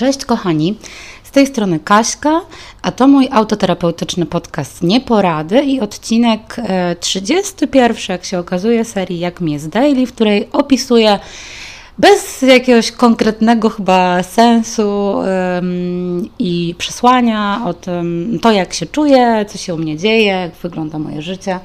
[0.00, 0.78] Cześć kochani,
[1.24, 2.40] z tej strony Kaśka,
[2.82, 6.56] a to mój autoterapeutyczny podcast Nieporady i odcinek
[7.00, 11.18] 31, e, jak się okazuje, serii Jak mi jest daily, w której opisuję
[11.98, 15.14] bez jakiegoś konkretnego chyba sensu
[15.58, 20.52] ym, i przesłania o tym, to jak się czuję, co się u mnie dzieje, jak
[20.52, 21.60] wygląda moje życie.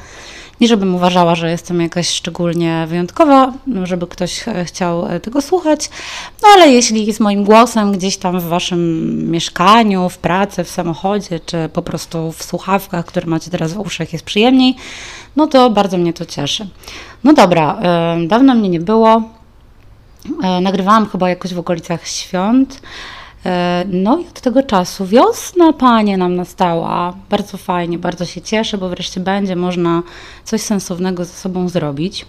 [0.62, 3.54] Nie żebym uważała, że jestem jakaś szczególnie wyjątkowa,
[3.84, 5.90] żeby ktoś e, chciał e, tego słuchać,
[6.44, 11.40] no ale jeśli z moim głosem gdzieś tam w waszym mieszkaniu, w pracy, w samochodzie,
[11.40, 14.76] czy po prostu w słuchawkach, które macie teraz w uszach jest przyjemniej,
[15.36, 16.68] no to bardzo mnie to cieszy.
[17.24, 17.80] No dobra,
[18.28, 19.22] dawno mnie nie było.
[20.44, 22.82] E, nagrywałam chyba jakoś w okolicach świąt.
[23.46, 27.14] E, no i od tego czasu wiosna, panie, nam nastała.
[27.30, 30.04] Bardzo fajnie, bardzo się cieszę, bo wreszcie będzie można
[30.44, 32.26] coś sensownego ze sobą zrobić.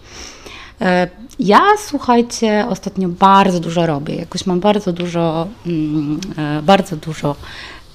[0.80, 4.14] E, ja, słuchajcie, ostatnio bardzo dużo robię.
[4.14, 6.20] Jakoś mam bardzo dużo, mm,
[6.62, 7.36] bardzo dużo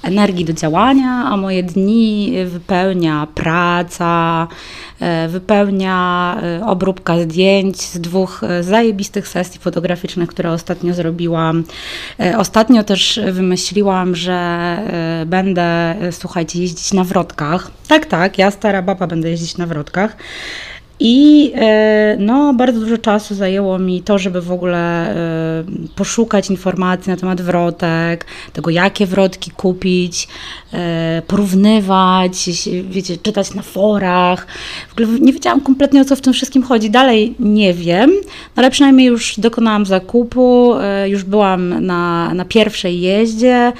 [0.03, 4.47] energii do działania, a moje dni wypełnia praca,
[4.99, 11.63] e, wypełnia e, obróbka zdjęć z dwóch zajebistych sesji fotograficznych, które ostatnio zrobiłam.
[12.37, 14.77] Ostatnio też wymyśliłam, że
[15.25, 17.71] będę, słuchajcie, jeździć na wrotkach.
[17.87, 20.15] Tak, tak, ja stara baba będę jeździć na wrotkach.
[21.03, 25.63] I e, no, bardzo dużo czasu zajęło mi to, żeby w ogóle e,
[25.95, 30.27] poszukać informacji na temat wrotek, tego jakie wrotki kupić,
[30.73, 32.49] e, porównywać,
[32.83, 34.47] wiecie, czytać na forach.
[34.89, 36.89] W ogóle nie wiedziałam kompletnie o co w tym wszystkim chodzi.
[36.89, 38.11] Dalej nie wiem,
[38.55, 43.73] ale przynajmniej już dokonałam zakupu, już byłam na, na pierwszej jeździe,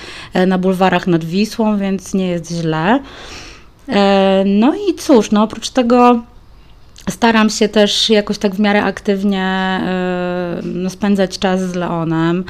[0.48, 3.00] na bulwarach nad Wisłą, więc nie jest źle.
[4.46, 6.22] No i cóż, no oprócz tego
[7.10, 9.80] Staram się też jakoś tak w miarę aktywnie
[10.60, 12.44] y, no, spędzać czas z Leonem.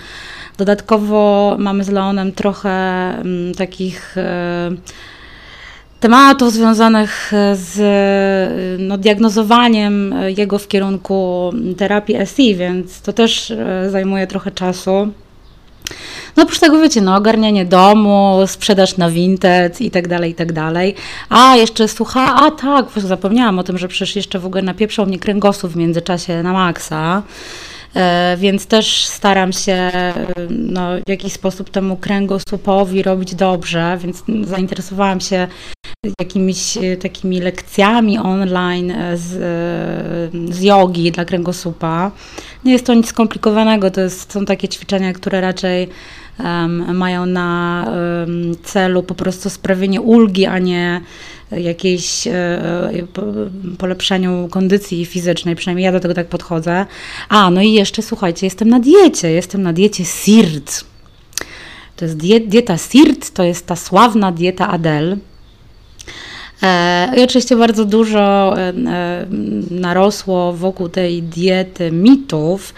[0.58, 4.22] Dodatkowo mamy z Leonem trochę mm, takich y,
[6.00, 13.54] tematów związanych z y, no, diagnozowaniem jego w kierunku terapii SI, więc to też
[13.90, 15.12] zajmuje trochę czasu.
[16.38, 20.53] No oprócz tego wiecie, no ogarnianie domu, sprzedaż na Vinted i tak dalej, i tak
[20.53, 20.96] dalej.
[21.30, 25.19] A, jeszcze słucha, a tak, zapomniałam o tym, że przecież jeszcze w ogóle napieprzał mnie
[25.19, 27.24] kręgosłup w międzyczasie na maksa.
[27.96, 29.92] E, więc też staram się
[30.50, 35.48] no, w jakiś sposób temu kręgosłupowi robić dobrze, więc zainteresowałam się
[36.19, 39.30] jakimiś e, takimi lekcjami online e, z,
[40.56, 42.12] z jogi dla kręgosłupa.
[42.66, 45.90] Nie jest to nic skomplikowanego, to jest, są takie ćwiczenia, które raczej
[46.40, 51.02] um, mają na um, celu po prostu sprawienie ulgi, a nie
[51.52, 52.62] jakiejś e,
[53.78, 56.86] polepszeniu kondycji fizycznej, przynajmniej ja do tego tak podchodzę.
[57.30, 60.86] A, no i jeszcze słuchajcie, jestem na diecie, jestem na diecie SIRT.
[61.96, 62.18] To jest
[62.48, 65.18] dieta SIRT, to jest ta sławna dieta Adele.
[67.18, 69.26] I oczywiście bardzo dużo e, e,
[69.72, 72.74] narosło wokół tej diety mitów,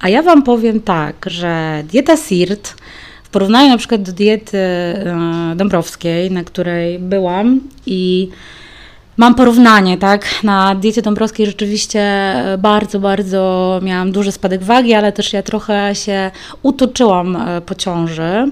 [0.00, 2.76] a ja Wam powiem tak, że dieta SIRT
[3.22, 8.28] w porównaniu na przykład do diety e, dąbrowskiej, na której byłam i
[9.16, 10.26] mam porównanie, tak?
[10.42, 15.94] Na diecie dąbrowskiej rzeczywiście e, bardzo, bardzo miałam duży spadek wagi, ale też ja trochę
[15.94, 16.30] się
[16.62, 18.50] utoczyłam e, po ciąży.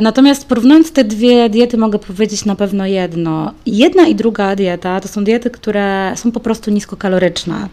[0.00, 3.52] Natomiast porównując te dwie diety, mogę powiedzieć na pewno jedno.
[3.66, 7.68] Jedna i druga dieta to są diety, które są po prostu niskokaloryczne.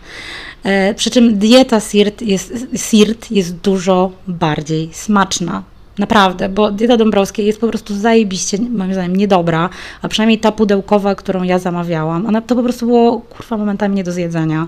[0.64, 5.64] E, przy czym dieta SIRT jest, SIRT jest dużo bardziej smaczna.
[5.98, 9.70] Naprawdę, bo dieta Dąbrowskiej jest po prostu zajebiście, moim zdaniem, niedobra,
[10.02, 14.04] a przynajmniej ta pudełkowa, którą ja zamawiałam, ona to po prostu było, kurwa, momentami nie
[14.04, 14.68] do zjedzenia.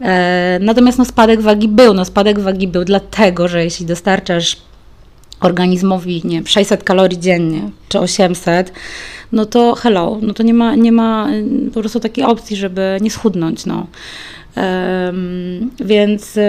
[0.00, 4.56] E, natomiast no, spadek wagi był, no spadek wagi był dlatego, że jeśli dostarczasz
[5.40, 8.72] organizmowi nie 600 kalorii dziennie, czy 800,
[9.32, 11.28] no to hello, no to nie ma, nie ma
[11.74, 13.86] po prostu takiej opcji, żeby nie schudnąć, no.
[14.56, 16.40] Um, więc y,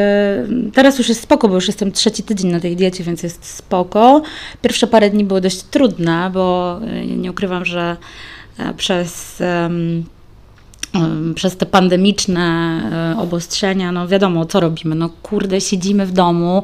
[0.74, 4.22] teraz już jest spoko, bo już jestem trzeci tydzień na tej diecie, więc jest spoko.
[4.62, 7.98] Pierwsze parę dni było dość trudne, bo y, nie ukrywam, że
[8.60, 10.04] y, przez um,
[11.36, 16.64] przez te pandemiczne obostrzenia, no wiadomo, co robimy, no kurde, siedzimy w domu,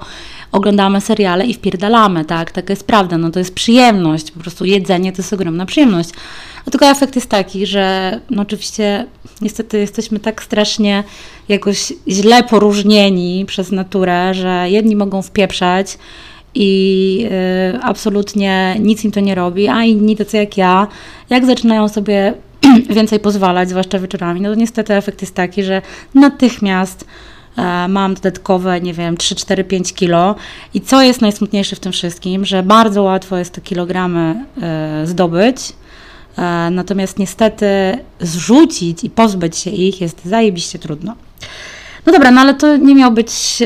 [0.51, 5.12] oglądamy seriale i wpierdalamy, tak, taka jest prawda, no to jest przyjemność, po prostu jedzenie
[5.12, 6.09] to jest ogromna przyjemność.
[6.65, 9.06] No tylko efekt jest taki, że no oczywiście
[9.41, 11.03] niestety jesteśmy tak strasznie
[11.50, 15.97] jakoś źle poróżnieni przez naturę, że jedni mogą wpieprzać
[16.56, 17.27] i
[17.75, 20.88] y, absolutnie nic im to nie robi, a inni tacy jak ja,
[21.29, 22.33] jak zaczynają sobie
[22.95, 25.81] więcej pozwalać, zwłaszcza wieczorami, no to niestety efekt jest taki, że
[26.13, 27.06] natychmiast
[27.57, 30.36] e, mam dodatkowe, nie wiem, 3, 4, 5 kilo.
[30.74, 35.57] I co jest najsmutniejsze w tym wszystkim, że bardzo łatwo jest te kilogramy e, zdobyć,
[36.38, 37.68] e, natomiast niestety
[38.19, 41.15] zrzucić i pozbyć się ich jest zajebiście trudno.
[42.06, 43.63] No dobra, no ale to nie miał być,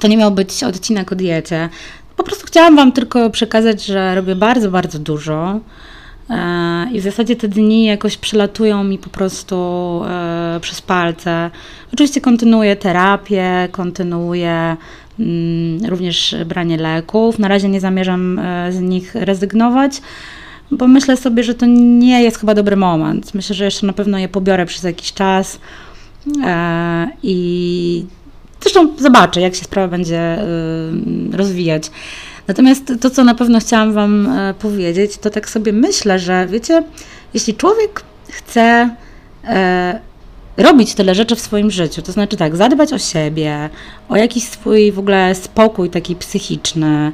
[0.00, 1.68] to nie miał być odcinek o diecie.
[2.16, 5.60] Po prostu chciałam Wam tylko przekazać, że robię bardzo, bardzo dużo.
[6.92, 9.56] I w zasadzie te dni jakoś przelatują mi po prostu
[10.08, 11.50] e, przez palce.
[11.94, 14.76] Oczywiście kontynuuję terapię, kontynuuję
[15.20, 17.38] mm, również branie leków.
[17.38, 20.02] Na razie nie zamierzam e, z nich rezygnować,
[20.70, 23.34] bo myślę sobie, że to nie jest chyba dobry moment.
[23.34, 25.60] Myślę, że jeszcze na pewno je pobiorę przez jakiś czas
[26.44, 28.04] e, i
[28.60, 30.38] zresztą zobaczę, jak się sprawa będzie
[31.32, 31.90] rozwijać.
[32.50, 36.82] Natomiast to, co na pewno chciałam Wam e, powiedzieć, to tak sobie myślę, że wiecie,
[37.34, 38.90] jeśli człowiek chce
[39.44, 40.00] e,
[40.56, 43.70] robić tyle rzeczy w swoim życiu, to znaczy tak, zadbać o siebie,
[44.08, 47.12] o jakiś swój w ogóle spokój taki psychiczny,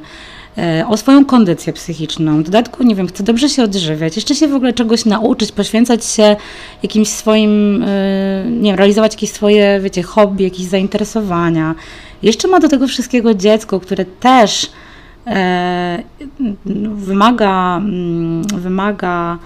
[0.57, 2.39] e, o swoją kondycję psychiczną.
[2.39, 6.05] W dodatku, nie wiem, chce dobrze się odżywiać, jeszcze się w ogóle czegoś nauczyć, poświęcać
[6.05, 6.35] się
[6.83, 11.75] jakimś swoim, e, nie wiem, realizować jakieś swoje, wiecie, hobby, jakieś zainteresowania.
[12.23, 14.71] Jeszcze ma do tego wszystkiego dziecko, które też
[16.95, 19.37] wymaga, mm, wymaga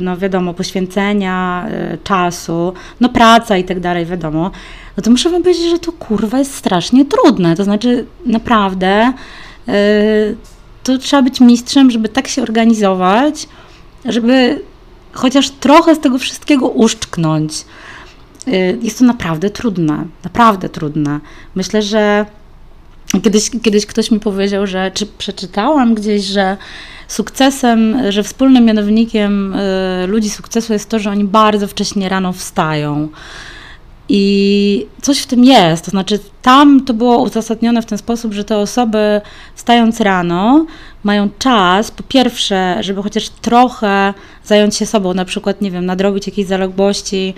[0.00, 4.50] no wiadomo, poświęcenia, e, czasu, no praca i tak dalej, wiadomo,
[4.96, 7.56] no to muszę wam powiedzieć, że to kurwa jest strasznie trudne.
[7.56, 9.12] To znaczy, naprawdę
[9.68, 9.74] e,
[10.82, 13.48] to trzeba być mistrzem, żeby tak się organizować,
[14.04, 14.62] żeby
[15.12, 17.64] chociaż trochę z tego wszystkiego uszczknąć.
[18.82, 21.20] Jest to naprawdę trudne, naprawdę trudne.
[21.54, 22.26] Myślę, że
[23.22, 26.56] Kiedyś, kiedyś ktoś mi powiedział, że czy przeczytałam gdzieś, że
[27.08, 33.08] sukcesem, że wspólnym mianownikiem y, ludzi sukcesu jest to, że oni bardzo wcześnie rano wstają.
[34.08, 38.44] I coś w tym jest, to znaczy tam to było uzasadnione w ten sposób, że
[38.44, 39.20] te osoby
[39.54, 40.66] wstając rano
[41.04, 44.14] mają czas, po pierwsze, żeby chociaż trochę
[44.44, 47.34] zająć się sobą, na przykład, nie wiem, nadrobić jakieś zaległości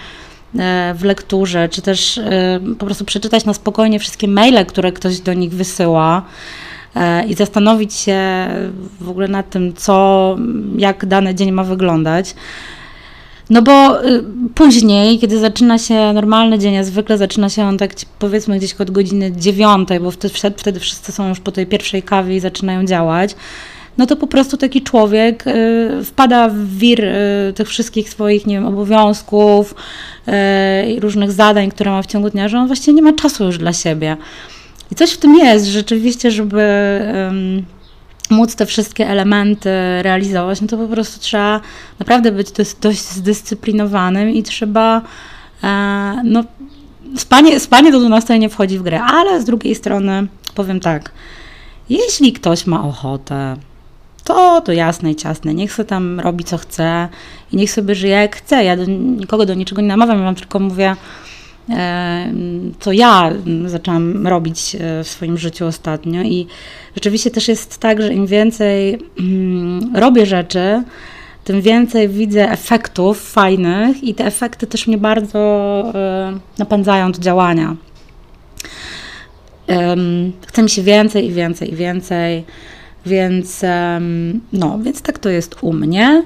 [0.94, 5.34] w lekturze, czy też e, po prostu przeczytać na spokojnie wszystkie maile, które ktoś do
[5.34, 6.22] nich wysyła
[6.94, 8.48] e, i zastanowić się
[9.00, 10.36] w ogóle nad tym, co,
[10.76, 12.34] jak dany dzień ma wyglądać.
[13.50, 13.98] No bo
[14.54, 18.90] później, kiedy zaczyna się normalny dzień, a zwykle zaczyna się on tak powiedzmy gdzieś od
[18.90, 23.34] godziny dziewiątej, bo wtedy, wtedy wszyscy są już po tej pierwszej kawie i zaczynają działać,
[23.98, 28.54] no to po prostu taki człowiek y, wpada w wir y, tych wszystkich swoich, nie
[28.54, 29.74] wiem, obowiązków
[30.28, 33.44] y, i różnych zadań, które ma w ciągu dnia, że on właściwie nie ma czasu
[33.44, 34.16] już dla siebie.
[34.92, 36.62] I coś w tym jest, rzeczywiście, żeby
[38.30, 39.70] móc te wszystkie elementy
[40.02, 41.60] realizować, no to po prostu trzeba
[41.98, 42.48] naprawdę być
[42.80, 45.02] dość, zdyscyplinowanym i trzeba
[45.64, 46.44] e, no,
[47.16, 51.12] spanie, spanie do 12 nie wchodzi w grę, ale z drugiej strony powiem tak,
[51.88, 53.56] jeśli ktoś ma ochotę
[54.28, 55.54] to to jasne i ciasne.
[55.54, 57.08] Niech sobie tam robi co chce
[57.52, 58.64] i niech sobie żyje jak chce.
[58.64, 60.96] Ja do, nikogo do niczego nie namawiam, ja wam tylko mówię,
[61.70, 62.32] e,
[62.80, 63.32] co ja
[63.66, 66.22] zaczęłam robić e, w swoim życiu ostatnio.
[66.22, 66.46] I
[66.94, 70.82] rzeczywiście też jest tak, że im więcej mm, robię rzeczy,
[71.44, 75.38] tym więcej widzę efektów fajnych i te efekty też mnie bardzo
[75.94, 77.76] e, napędzają do działania.
[80.46, 82.44] Chce mi się więcej i więcej i więcej.
[83.08, 83.62] Więc,
[84.52, 86.22] no, więc tak to jest u mnie.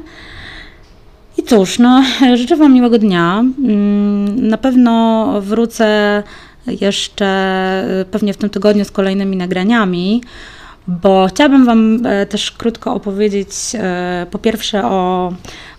[1.39, 2.05] I cóż, no,
[2.39, 3.39] życzę Wam miłego dnia.
[3.41, 6.23] Mm, na pewno wrócę
[6.67, 7.27] jeszcze
[8.01, 10.23] e, pewnie w tym tygodniu z kolejnymi nagraniami,
[10.87, 15.33] bo chciałabym Wam e, też krótko opowiedzieć e, po pierwsze o,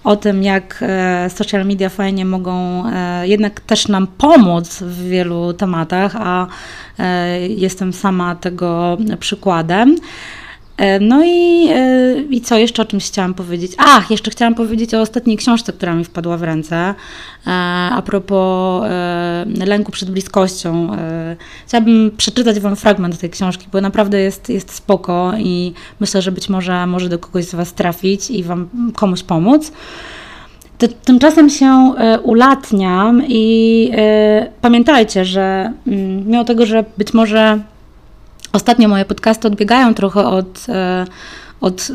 [0.03, 0.83] o tym, jak
[1.29, 2.83] social media fajnie mogą
[3.23, 6.47] jednak też nam pomóc w wielu tematach, a
[7.49, 9.95] jestem sama tego przykładem.
[10.83, 13.71] E, no i, e, i co jeszcze o czymś chciałam powiedzieć?
[13.77, 16.75] Ach, jeszcze chciałam powiedzieć o ostatniej książce, która mi wpadła w ręce.
[16.75, 17.51] E,
[17.91, 18.83] a propos
[19.65, 20.87] lęku przed bliskością.
[21.67, 26.49] Chciałabym przeczytać Wam fragment tej książki, bo naprawdę jest, jest spoko i myślę, że być
[26.49, 29.71] może może do kogoś z Was trafić i Wam komuś pomóc.
[31.05, 33.91] Tymczasem się ulatniam i
[34.61, 37.59] pamiętajcie, że mm, mimo tego, że być może
[38.53, 41.05] Ostatnio moje podcasty odbiegają trochę od, e,
[41.61, 41.87] od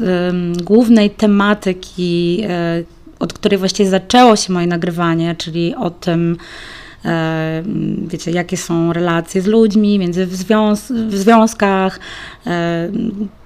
[0.64, 2.82] głównej tematyki, e,
[3.18, 6.36] od której właściwie zaczęło się moje nagrywanie, czyli o tym,
[7.04, 7.62] e,
[8.06, 12.00] wiecie, jakie są relacje z ludźmi, między w, związ w związkach,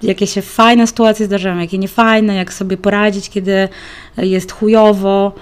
[0.03, 3.69] jakie się fajne sytuacje zdarzają, jakie niefajne, jak sobie poradzić, kiedy
[4.17, 5.33] jest chujowo.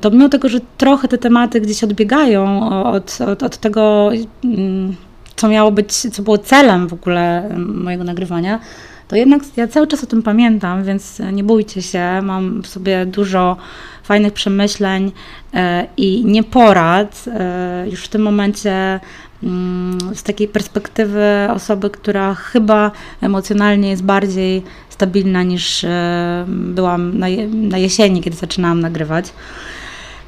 [0.00, 4.10] to mimo tego, że trochę te tematy gdzieś odbiegają od, od, od tego,
[4.44, 4.96] mm,
[5.38, 8.60] co miało być, co było celem w ogóle mojego nagrywania,
[9.08, 13.06] to jednak ja cały czas o tym pamiętam, więc nie bójcie się, mam w sobie
[13.06, 13.56] dużo
[14.02, 15.12] fajnych przemyśleń
[15.54, 17.24] e, i nieporad.
[17.26, 19.00] E, już w tym momencie
[19.42, 22.90] mm, z takiej perspektywy osoby, która chyba
[23.20, 27.18] emocjonalnie jest bardziej stabilna niż e, byłam
[27.52, 29.32] na jesieni, kiedy zaczynałam nagrywać.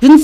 [0.02, 0.23] Więc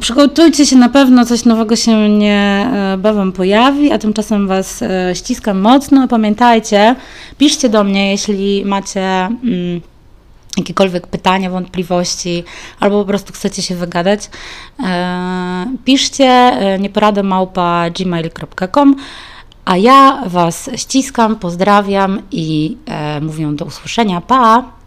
[0.00, 4.84] przygotujcie się, na pewno coś nowego się niebawem pojawi, a tymczasem Was
[5.14, 6.08] ściskam mocno.
[6.08, 6.96] Pamiętajcie,
[7.38, 9.00] piszcie do mnie, jeśli macie.
[9.00, 9.80] Mm,
[10.58, 12.44] jakiekolwiek pytania, wątpliwości,
[12.80, 14.30] albo po prostu chcecie się wygadać,
[14.84, 18.96] e, piszcie e, nieporadę małpa gmail.com,
[19.64, 24.20] a ja Was ściskam, pozdrawiam i e, mówię do usłyszenia.
[24.20, 24.77] Pa!